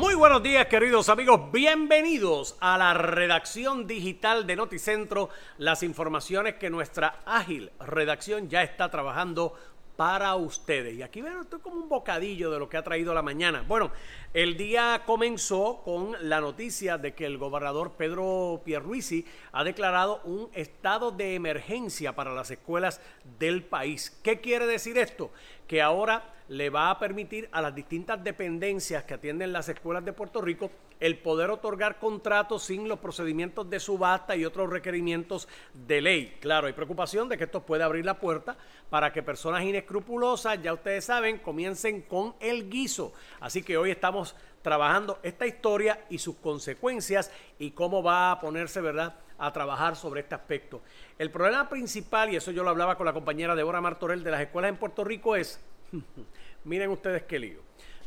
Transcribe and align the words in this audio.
Muy 0.00 0.14
buenos 0.14 0.42
días, 0.42 0.64
queridos 0.68 1.10
amigos. 1.10 1.52
Bienvenidos 1.52 2.56
a 2.60 2.78
la 2.78 2.94
redacción 2.94 3.86
digital 3.86 4.46
de 4.46 4.56
Noticentro. 4.56 5.28
Las 5.58 5.82
informaciones 5.82 6.54
que 6.54 6.70
nuestra 6.70 7.20
ágil 7.26 7.70
redacción 7.80 8.48
ya 8.48 8.62
está 8.62 8.90
trabajando 8.90 9.52
para 10.00 10.34
ustedes. 10.34 10.94
Y 10.94 11.02
aquí 11.02 11.20
ven, 11.20 11.40
esto 11.42 11.56
es 11.56 11.62
como 11.62 11.76
un 11.76 11.90
bocadillo 11.90 12.50
de 12.50 12.58
lo 12.58 12.70
que 12.70 12.78
ha 12.78 12.82
traído 12.82 13.12
la 13.12 13.20
mañana. 13.20 13.66
Bueno, 13.68 13.92
el 14.32 14.56
día 14.56 15.02
comenzó 15.04 15.82
con 15.84 16.16
la 16.22 16.40
noticia 16.40 16.96
de 16.96 17.12
que 17.12 17.26
el 17.26 17.36
gobernador 17.36 17.92
Pedro 17.98 18.62
Pierruisi 18.64 19.26
ha 19.52 19.62
declarado 19.62 20.22
un 20.24 20.48
estado 20.54 21.10
de 21.10 21.34
emergencia 21.34 22.14
para 22.14 22.32
las 22.32 22.50
escuelas 22.50 23.02
del 23.38 23.62
país. 23.62 24.18
¿Qué 24.24 24.40
quiere 24.40 24.66
decir 24.66 24.96
esto? 24.96 25.32
Que 25.66 25.82
ahora 25.82 26.32
le 26.48 26.70
va 26.70 26.88
a 26.88 26.98
permitir 26.98 27.50
a 27.52 27.60
las 27.60 27.74
distintas 27.74 28.24
dependencias 28.24 29.04
que 29.04 29.12
atienden 29.12 29.52
las 29.52 29.68
escuelas 29.68 30.02
de 30.02 30.14
Puerto 30.14 30.40
Rico 30.40 30.70
el 31.00 31.18
poder 31.18 31.50
otorgar 31.50 31.98
contratos 31.98 32.62
sin 32.62 32.88
los 32.88 32.98
procedimientos 32.98 33.68
de 33.68 33.80
subasta 33.80 34.36
y 34.36 34.44
otros 34.44 34.70
requerimientos 34.70 35.48
de 35.72 36.00
ley. 36.00 36.36
Claro, 36.40 36.66
hay 36.66 36.72
preocupación 36.72 37.28
de 37.28 37.36
que 37.36 37.44
esto 37.44 37.62
puede 37.62 37.82
abrir 37.82 38.04
la 38.04 38.20
puerta 38.20 38.56
para 38.90 39.12
que 39.12 39.22
personas 39.22 39.64
inescrupulosas, 39.64 40.62
ya 40.62 40.72
ustedes 40.72 41.04
saben, 41.04 41.38
comiencen 41.38 42.02
con 42.02 42.34
el 42.40 42.70
guiso. 42.70 43.12
Así 43.40 43.62
que 43.62 43.76
hoy 43.76 43.90
estamos 43.90 44.36
trabajando 44.62 45.18
esta 45.22 45.46
historia 45.46 46.04
y 46.10 46.18
sus 46.18 46.36
consecuencias 46.36 47.32
y 47.58 47.70
cómo 47.70 48.02
va 48.02 48.30
a 48.30 48.40
ponerse, 48.40 48.80
¿verdad?, 48.80 49.16
a 49.38 49.52
trabajar 49.54 49.96
sobre 49.96 50.20
este 50.20 50.34
aspecto. 50.34 50.82
El 51.18 51.30
problema 51.30 51.66
principal, 51.66 52.30
y 52.30 52.36
eso 52.36 52.50
yo 52.50 52.62
lo 52.62 52.68
hablaba 52.68 52.98
con 52.98 53.06
la 53.06 53.14
compañera 53.14 53.54
Débora 53.54 53.80
Martorell 53.80 54.22
de 54.22 54.30
las 54.30 54.42
escuelas 54.42 54.68
en 54.68 54.76
Puerto 54.76 55.02
Rico, 55.02 55.34
es 55.34 55.58
Miren 56.64 56.90
ustedes 56.90 57.22
qué 57.24 57.38
lío. 57.38 57.60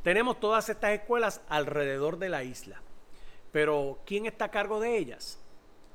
Tenemos 0.04 0.40
todas 0.40 0.70
estas 0.70 0.92
escuelas 0.92 1.42
alrededor 1.50 2.18
de 2.18 2.30
la 2.30 2.44
isla. 2.44 2.82
Pero 3.54 4.00
¿quién 4.06 4.26
está 4.26 4.46
a 4.46 4.52
cargo 4.52 4.82
de 4.82 4.98
ellas? 4.98 5.40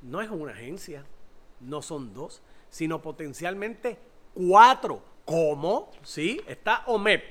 No 0.00 0.22
es 0.22 0.30
una 0.30 0.52
agencia, 0.52 1.04
no 1.60 1.82
son 1.82 2.14
dos, 2.14 2.40
sino 2.70 3.02
potencialmente 3.02 3.98
cuatro. 4.32 5.02
¿Cómo? 5.24 5.90
Sí, 6.02 6.40
está 6.46 6.84
OMEP, 6.86 7.22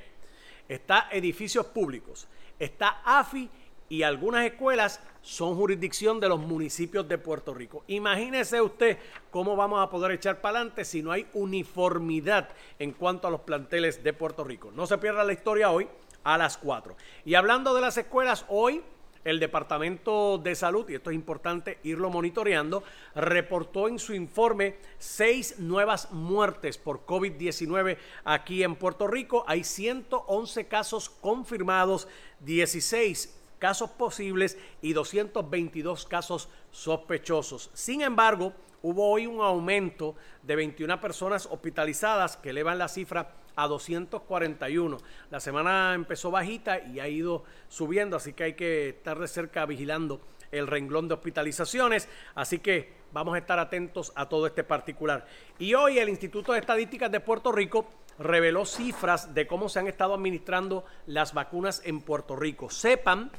está 0.67 1.07
edificios 1.11 1.65
públicos, 1.67 2.27
está 2.59 3.01
AFI 3.05 3.49
y 3.89 4.03
algunas 4.03 4.45
escuelas 4.45 4.99
son 5.21 5.55
jurisdicción 5.55 6.19
de 6.19 6.27
los 6.27 6.39
municipios 6.39 7.07
de 7.07 7.17
Puerto 7.17 7.53
Rico. 7.53 7.85
Imagínese 7.87 8.61
usted 8.61 8.97
cómo 9.31 9.55
vamos 9.55 9.81
a 9.81 9.89
poder 9.89 10.11
echar 10.11 10.41
para 10.41 10.59
adelante 10.59 10.83
si 10.83 11.01
no 11.01 11.13
hay 11.13 11.25
uniformidad 11.33 12.49
en 12.79 12.91
cuanto 12.91 13.29
a 13.29 13.31
los 13.31 13.41
planteles 13.41 14.03
de 14.03 14.11
Puerto 14.11 14.43
Rico. 14.43 14.71
No 14.75 14.87
se 14.87 14.97
pierda 14.97 15.23
la 15.23 15.33
historia 15.33 15.71
hoy 15.71 15.87
a 16.25 16.37
las 16.37 16.57
4. 16.57 16.97
Y 17.23 17.35
hablando 17.35 17.73
de 17.73 17.81
las 17.81 17.97
escuelas, 17.97 18.45
hoy 18.49 18.83
el 19.27 19.41
Departamento 19.41 20.37
de 20.37 20.55
Salud, 20.55 20.89
y 20.89 20.95
esto 20.95 21.09
es 21.09 21.15
importante 21.15 21.79
irlo 21.83 22.09
monitoreando, 22.09 22.83
reportó 23.13 23.89
en 23.89 23.99
su 23.99 24.13
informe 24.13 24.77
seis 24.97 25.59
nuevas 25.59 26.11
muertes 26.13 26.77
por 26.77 27.05
COVID-19 27.05 27.97
aquí 28.23 28.63
en 28.63 28.75
Puerto 28.75 29.05
Rico. 29.05 29.43
Hay 29.45 29.65
111 29.65 30.67
casos 30.67 31.09
confirmados, 31.09 32.07
16 32.39 33.36
casos 33.59 33.89
posibles 33.91 34.57
y 34.81 34.93
222 34.93 36.05
casos 36.05 36.49
sospechosos. 36.71 37.69
Sin 37.73 38.01
embargo, 38.01 38.53
hubo 38.81 39.09
hoy 39.09 39.27
un 39.27 39.41
aumento 39.41 40.15
de 40.43 40.55
21 40.55 40.99
personas 41.01 41.47
hospitalizadas 41.49 42.37
que 42.37 42.51
elevan 42.51 42.77
la 42.77 42.87
cifra 42.87 43.33
a 43.55 43.67
241. 43.67 44.97
La 45.31 45.39
semana 45.39 45.93
empezó 45.95 46.31
bajita 46.31 46.79
y 46.79 46.99
ha 46.99 47.07
ido 47.07 47.43
subiendo, 47.67 48.15
así 48.15 48.33
que 48.33 48.43
hay 48.43 48.53
que 48.53 48.89
estar 48.89 49.17
de 49.19 49.27
cerca 49.27 49.65
vigilando 49.65 50.21
el 50.51 50.67
renglón 50.67 51.07
de 51.07 51.15
hospitalizaciones. 51.15 52.07
Así 52.35 52.59
que 52.59 52.93
vamos 53.11 53.35
a 53.35 53.39
estar 53.39 53.59
atentos 53.59 54.13
a 54.15 54.29
todo 54.29 54.47
este 54.47 54.63
particular. 54.63 55.25
Y 55.59 55.73
hoy 55.73 55.99
el 55.99 56.09
Instituto 56.09 56.53
de 56.53 56.59
Estadísticas 56.59 57.11
de 57.11 57.19
Puerto 57.19 57.51
Rico 57.51 57.87
reveló 58.19 58.65
cifras 58.65 59.33
de 59.33 59.47
cómo 59.47 59.69
se 59.69 59.79
han 59.79 59.87
estado 59.87 60.13
administrando 60.13 60.85
las 61.05 61.33
vacunas 61.33 61.81
en 61.85 62.01
Puerto 62.01 62.35
Rico. 62.35 62.69
Sepan 62.69 63.31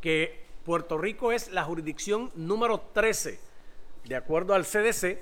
que 0.00 0.46
Puerto 0.64 0.98
Rico 0.98 1.32
es 1.32 1.50
la 1.52 1.64
jurisdicción 1.64 2.30
número 2.34 2.80
13, 2.92 3.38
de 4.04 4.16
acuerdo 4.16 4.54
al 4.54 4.64
CDC, 4.64 5.20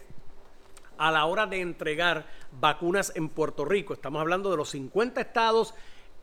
a 0.96 1.10
la 1.10 1.26
hora 1.26 1.46
de 1.46 1.60
entregar 1.60 2.26
vacunas 2.52 3.12
en 3.14 3.28
Puerto 3.28 3.64
Rico. 3.64 3.92
Estamos 3.92 4.20
hablando 4.20 4.50
de 4.50 4.56
los 4.56 4.70
50 4.70 5.20
estados 5.20 5.74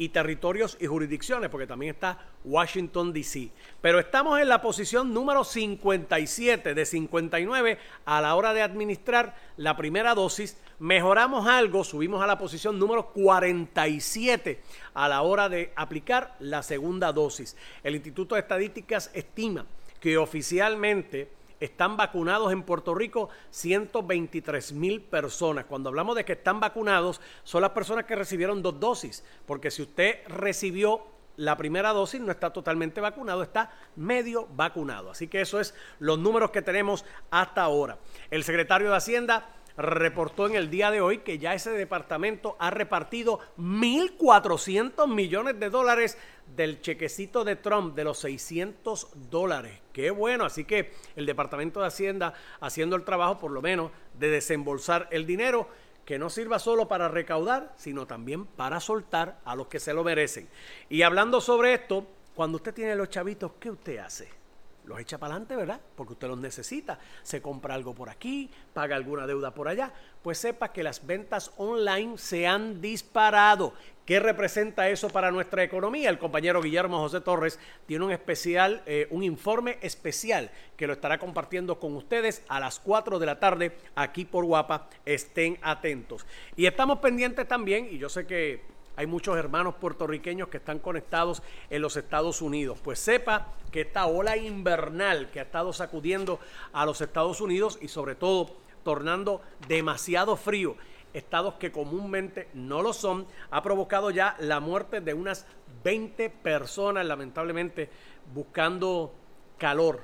y 0.02 0.10
territorios 0.10 0.78
y 0.80 0.88
jurisdicciones, 0.88 1.52
porque 1.52 1.68
también 1.68 1.94
está 1.94 2.18
Washington, 2.44 3.14
D.C. 3.14 3.52
Pero 3.82 4.00
estamos 4.00 4.40
en 4.40 4.50
la 4.50 4.60
posición 4.60 5.14
número 5.14 5.44
57 5.44 6.74
de 6.74 6.86
59 6.88 7.78
a 8.06 8.20
la 8.20 8.34
hora 8.34 8.52
de 8.56 8.64
administrar 8.64 9.36
la 9.58 9.78
primera 9.78 10.16
dosis. 10.16 10.58
Mejoramos 10.80 11.46
algo, 11.46 11.84
subimos 11.84 12.24
a 12.24 12.26
la 12.26 12.40
posición 12.40 12.80
número 12.80 13.10
47 13.10 14.64
a 14.96 15.08
la 15.08 15.22
hora 15.22 15.50
de 15.50 15.72
aplicar 15.76 16.36
la 16.40 16.64
segunda 16.64 17.14
dosis. 17.14 17.56
El 17.84 17.94
Instituto 17.94 18.34
de 18.34 18.42
Estadísticas 18.42 19.12
estima 19.14 19.68
que 20.00 20.18
oficialmente 20.18 21.30
están 21.62 21.96
vacunados 21.96 22.52
en 22.52 22.64
Puerto 22.64 22.94
Rico 22.94 23.30
123 23.52 24.74
mil 24.74 25.02
personas. 25.02 25.66
Cuando 25.66 25.90
hablamos 25.90 26.16
de 26.18 26.26
que 26.26 26.34
están 26.34 26.60
vacunados, 26.60 27.22
son 27.44 27.62
las 27.62 27.72
personas 27.72 28.06
que 28.06 28.16
recibieron 28.16 28.62
dos 28.62 28.80
dosis, 28.80 29.24
porque 29.46 29.72
si 29.72 29.84
usted 29.84 30.28
recibió 30.28 31.06
la 31.38 31.56
primera 31.58 31.94
dosis 31.94 32.20
no 32.20 32.32
está 32.32 32.52
totalmente 32.52 33.00
vacunado, 33.00 33.42
está 33.42 33.72
medio 33.96 34.48
vacunado. 34.56 35.12
Así 35.12 35.28
que 35.28 35.42
eso 35.42 35.60
es 35.60 35.74
los 36.00 36.20
números 36.20 36.52
que 36.52 36.62
tenemos 36.62 37.06
hasta 37.30 37.62
ahora. 37.62 37.98
El 38.30 38.44
secretario 38.44 38.90
de 38.90 38.98
Hacienda 38.98 39.50
reportó 39.78 40.48
en 40.48 40.56
el 40.56 40.70
día 40.70 40.92
de 40.92 41.02
hoy 41.02 41.20
que 41.20 41.38
ya 41.38 41.54
ese 41.54 41.72
departamento 41.72 42.56
ha 42.59 42.70
repartido 42.70 43.40
1.400 43.58 45.08
millones 45.08 45.59
de 45.59 45.70
dólares 45.70 46.18
del 46.56 46.82
chequecito 46.82 47.44
de 47.44 47.56
Trump 47.56 47.96
de 47.96 48.04
los 48.04 48.20
600 48.20 49.08
dólares. 49.30 49.80
Qué 49.94 50.12
bueno, 50.12 50.46
así 50.46 50.66
que 50.66 50.94
el 51.16 51.26
Departamento 51.26 51.82
de 51.82 51.88
Hacienda 51.88 52.34
haciendo 52.59 52.96
el 52.96 53.04
trabajo 53.04 53.40
por 53.40 53.52
lo 53.52 53.62
menos 53.62 53.92
de 54.20 54.30
desembolsar 54.30 55.08
el 55.12 55.26
dinero 55.26 55.68
que 56.06 56.20
no 56.20 56.30
sirva 56.30 56.59
solo 56.59 56.88
para 56.88 57.08
recaudar, 57.08 57.74
sino 57.78 58.06
también 58.06 58.46
para 58.46 58.80
soltar 58.80 59.40
a 59.46 59.56
los 59.56 59.68
que 59.68 59.80
se 59.80 59.94
lo 59.94 60.03
merecen. 60.03 60.50
Y 60.90 61.03
hablando 61.03 61.40
sobre 61.40 61.74
esto, 61.74 62.06
cuando 62.36 62.58
usted 62.58 62.74
tiene 62.74 62.96
los 62.96 63.09
chavitos, 63.09 63.53
¿qué 63.59 63.70
usted 63.70 63.98
hace? 64.00 64.41
Los 64.86 65.00
echa 65.00 65.18
para 65.18 65.34
adelante, 65.34 65.56
¿verdad? 65.56 65.80
Porque 65.96 66.14
usted 66.14 66.28
los 66.28 66.40
necesita. 66.40 67.00
Se 67.24 67.42
compra 67.42 67.75
algo 67.75 67.94
por 67.94 68.09
aquí, 68.09 68.50
paga 68.74 68.96
alguna 68.96 69.28
deuda 69.28 69.53
por 69.53 69.68
allá. 69.68 69.92
Pues 70.22 70.38
sepa 70.38 70.72
que 70.72 70.84
las 70.84 71.06
ventas 71.06 71.52
online 71.58 72.18
se 72.18 72.47
han 72.47 72.81
disparado. 72.81 73.74
¿Qué 74.06 74.20
representa 74.20 74.90
eso 74.90 75.09
para 75.09 75.31
nuestra 75.31 75.64
economía? 75.64 76.09
El 76.09 76.18
compañero 76.18 76.62
Guillermo 76.62 77.00
José 77.00 77.22
Torres 77.22 77.59
tiene 77.86 78.06
un 78.06 78.12
especial, 78.12 78.81
eh, 78.86 79.08
un 79.12 79.24
informe 79.24 79.78
especial 79.81 80.52
que 80.75 80.88
lo 80.88 80.94
estará 80.94 81.20
compartiendo 81.20 81.80
con 81.80 81.96
ustedes 81.96 82.44
a 82.47 82.59
las 82.59 82.80
4 82.80 83.20
de 83.20 83.25
la 83.25 83.40
tarde 83.40 83.78
aquí 83.96 84.25
por 84.25 84.46
Guapa. 84.46 84.90
Estén 85.06 85.58
atentos. 85.62 86.25
Y 86.56 86.66
estamos 86.66 87.00
pendientes 87.00 87.47
también, 87.47 87.88
y 87.91 88.00
yo 88.00 88.09
sé 88.09 88.25
que 88.25 88.62
hay 89.02 89.08
muchos 89.08 89.36
hermanos 89.36 89.74
puertorriqueños 89.82 90.50
que 90.50 90.58
están 90.58 90.78
conectados 90.78 91.42
en 91.72 91.82
los 91.82 91.98
Estados 91.98 92.40
Unidos. 92.40 92.78
Pues 92.84 93.00
sepa 93.00 93.48
que 93.72 93.82
esta 93.82 94.06
ola 94.06 94.38
invernal 94.38 95.32
que 95.32 95.40
ha 95.40 95.44
estado 95.44 95.74
sacudiendo 95.74 96.40
a 96.72 96.86
los 96.86 97.02
Estados 97.02 97.42
Unidos 97.42 97.80
y 97.82 97.88
sobre 97.88 98.14
todo 98.14 98.52
tornando 98.84 99.42
demasiado 99.68 100.36
frío 100.36 100.76
estados 101.14 101.56
que 101.56 101.72
comúnmente 101.72 102.48
no 102.54 102.84
lo 102.84 102.94
son, 102.94 103.26
ha 103.50 103.64
provocado 103.64 104.12
ya 104.12 104.36
la 104.40 104.60
muerte 104.60 105.02
de 105.02 105.16
unas 105.16 105.47
20 105.84 106.30
personas, 106.30 107.04
lamentablemente, 107.04 107.90
buscando 108.34 109.14
calor 109.58 110.04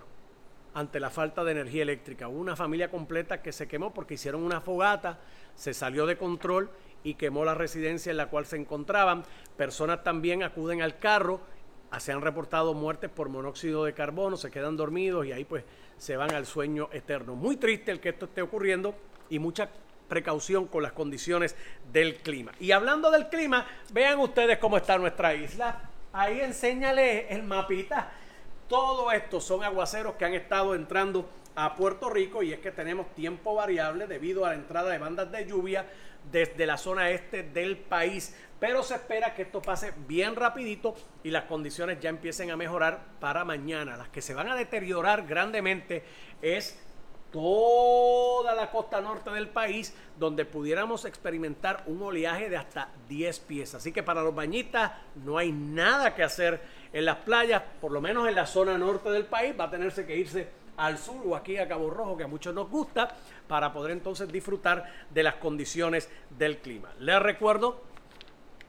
ante 0.73 0.99
la 0.99 1.11
falta 1.11 1.43
de 1.43 1.51
energía 1.51 1.83
eléctrica. 1.83 2.27
Hubo 2.27 2.39
una 2.39 2.55
familia 2.55 2.89
completa 2.89 3.43
que 3.43 3.51
se 3.51 3.67
quemó 3.67 3.93
porque 3.93 4.15
hicieron 4.15 4.43
una 4.43 4.59
fogata, 4.59 5.19
se 5.55 5.73
salió 5.73 6.05
de 6.07 6.17
control 6.17 6.69
y 7.07 7.13
quemó 7.13 7.45
la 7.45 7.55
residencia 7.55 8.11
en 8.11 8.17
la 8.17 8.27
cual 8.27 8.45
se 8.45 8.57
encontraban. 8.57 9.23
Personas 9.55 10.03
también 10.03 10.43
acuden 10.43 10.81
al 10.81 10.99
carro, 10.99 11.39
se 11.99 12.11
han 12.11 12.21
reportado 12.21 12.73
muertes 12.73 13.09
por 13.09 13.29
monóxido 13.29 13.85
de 13.85 13.93
carbono, 13.93 14.35
se 14.35 14.51
quedan 14.51 14.75
dormidos 14.75 15.25
y 15.25 15.31
ahí 15.31 15.45
pues 15.45 15.63
se 15.97 16.17
van 16.17 16.35
al 16.35 16.45
sueño 16.45 16.89
eterno. 16.91 17.33
Muy 17.35 17.55
triste 17.55 17.91
el 17.91 18.01
que 18.01 18.09
esto 18.09 18.25
esté 18.25 18.41
ocurriendo 18.41 18.93
y 19.29 19.39
mucha 19.39 19.69
precaución 20.09 20.67
con 20.67 20.83
las 20.83 20.91
condiciones 20.91 21.55
del 21.93 22.15
clima. 22.17 22.51
Y 22.59 22.71
hablando 22.71 23.09
del 23.09 23.29
clima, 23.29 23.65
vean 23.93 24.19
ustedes 24.19 24.57
cómo 24.57 24.75
está 24.75 24.97
nuestra 24.97 25.33
isla. 25.33 25.89
Ahí 26.11 26.41
enséñale 26.41 27.33
el 27.33 27.43
mapita. 27.43 28.11
Todo 28.67 29.13
esto 29.13 29.39
son 29.39 29.63
aguaceros 29.63 30.15
que 30.15 30.25
han 30.25 30.33
estado 30.33 30.75
entrando 30.75 31.29
a 31.55 31.73
Puerto 31.75 32.09
Rico 32.09 32.43
y 32.43 32.51
es 32.51 32.59
que 32.59 32.71
tenemos 32.71 33.07
tiempo 33.15 33.55
variable 33.55 34.07
debido 34.07 34.45
a 34.45 34.49
la 34.49 34.55
entrada 34.55 34.91
de 34.91 34.97
bandas 34.97 35.31
de 35.31 35.45
lluvia 35.45 35.87
desde 36.31 36.65
la 36.65 36.77
zona 36.77 37.09
este 37.11 37.43
del 37.43 37.77
país. 37.77 38.35
Pero 38.59 38.81
se 38.81 38.95
espera 38.95 39.35
que 39.35 39.43
esto 39.43 39.61
pase 39.61 39.93
bien 40.07 40.35
rapidito 40.35 40.95
y 41.23 41.29
las 41.29 41.43
condiciones 41.43 41.99
ya 41.99 42.09
empiecen 42.09 42.49
a 42.49 42.57
mejorar 42.57 42.99
para 43.19 43.45
mañana. 43.45 43.97
Las 43.97 44.09
que 44.09 44.21
se 44.21 44.33
van 44.33 44.49
a 44.49 44.55
deteriorar 44.55 45.27
grandemente 45.27 46.03
es 46.41 46.79
toda 47.31 48.55
la 48.55 48.71
costa 48.71 49.01
norte 49.01 49.29
del 49.31 49.49
país 49.49 49.93
donde 50.17 50.45
pudiéramos 50.45 51.05
experimentar 51.05 51.83
un 51.85 52.01
oleaje 52.01 52.49
de 52.49 52.57
hasta 52.57 52.89
10 53.09 53.39
pies. 53.41 53.75
Así 53.75 53.91
que 53.91 54.01
para 54.01 54.23
los 54.23 54.33
bañistas 54.33 54.91
no 55.23 55.37
hay 55.37 55.51
nada 55.51 56.15
que 56.15 56.23
hacer 56.23 56.61
en 56.93 57.05
las 57.05 57.17
playas, 57.17 57.61
por 57.81 57.91
lo 57.91 58.01
menos 58.01 58.27
en 58.27 58.35
la 58.35 58.47
zona 58.47 58.77
norte 58.77 59.09
del 59.09 59.25
país, 59.25 59.53
va 59.59 59.65
a 59.65 59.69
tenerse 59.69 60.05
que 60.05 60.17
irse 60.17 60.47
al 60.77 60.97
sur 60.97 61.21
o 61.25 61.35
aquí 61.35 61.57
a 61.57 61.67
Cabo 61.67 61.89
Rojo, 61.89 62.17
que 62.17 62.23
a 62.23 62.27
muchos 62.27 62.53
nos 62.53 62.69
gusta, 62.69 63.15
para 63.47 63.73
poder 63.73 63.91
entonces 63.91 64.31
disfrutar 64.31 64.85
de 65.09 65.23
las 65.23 65.35
condiciones 65.35 66.09
del 66.37 66.57
clima. 66.59 66.89
Les 66.99 67.19
recuerdo 67.21 67.81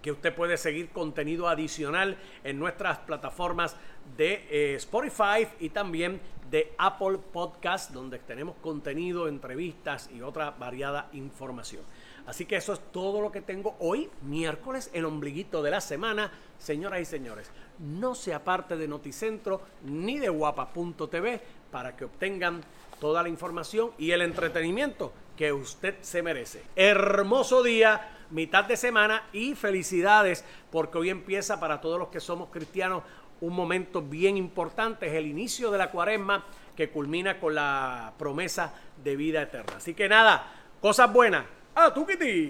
que 0.02 0.12
usted 0.12 0.34
puede 0.34 0.56
seguir 0.56 0.90
contenido 0.90 1.48
adicional 1.48 2.16
en 2.44 2.58
nuestras 2.58 2.98
plataformas 2.98 3.76
de 4.16 4.46
eh, 4.50 4.74
Spotify 4.76 5.46
y 5.60 5.70
también 5.70 6.20
de 6.50 6.72
Apple 6.78 7.18
Podcast, 7.32 7.90
donde 7.90 8.18
tenemos 8.20 8.56
contenido, 8.56 9.28
entrevistas 9.28 10.08
y 10.14 10.22
otra 10.22 10.52
variada 10.52 11.08
información. 11.12 11.82
Así 12.28 12.44
que 12.44 12.56
eso 12.56 12.74
es 12.74 12.80
todo 12.92 13.22
lo 13.22 13.32
que 13.32 13.40
tengo 13.40 13.74
hoy, 13.78 14.10
miércoles, 14.20 14.90
el 14.92 15.06
ombliguito 15.06 15.62
de 15.62 15.70
la 15.70 15.80
semana. 15.80 16.30
Señoras 16.58 17.00
y 17.00 17.06
señores, 17.06 17.50
no 17.78 18.14
se 18.14 18.34
aparte 18.34 18.76
de 18.76 18.86
Noticentro 18.86 19.62
ni 19.84 20.18
de 20.18 20.28
guapa.tv 20.28 21.40
para 21.70 21.96
que 21.96 22.04
obtengan 22.04 22.60
toda 23.00 23.22
la 23.22 23.30
información 23.30 23.92
y 23.96 24.10
el 24.10 24.20
entretenimiento 24.20 25.10
que 25.38 25.54
usted 25.54 25.94
se 26.02 26.20
merece. 26.20 26.62
Hermoso 26.76 27.62
día, 27.62 28.10
mitad 28.28 28.66
de 28.66 28.76
semana 28.76 29.24
y 29.32 29.54
felicidades 29.54 30.44
porque 30.70 30.98
hoy 30.98 31.08
empieza 31.08 31.58
para 31.58 31.80
todos 31.80 31.98
los 31.98 32.08
que 32.08 32.20
somos 32.20 32.50
cristianos 32.50 33.04
un 33.40 33.54
momento 33.54 34.02
bien 34.02 34.36
importante, 34.36 35.06
es 35.06 35.14
el 35.14 35.26
inicio 35.26 35.70
de 35.70 35.78
la 35.78 35.90
cuaresma 35.90 36.44
que 36.76 36.90
culmina 36.90 37.40
con 37.40 37.54
la 37.54 38.12
promesa 38.18 38.74
de 39.02 39.16
vida 39.16 39.40
eterna. 39.40 39.78
Así 39.78 39.94
que 39.94 40.10
nada, 40.10 40.52
cosas 40.82 41.10
buenas. 41.10 41.57
આ 41.76 41.88
તું 41.90 42.06
કીધી 42.06 42.42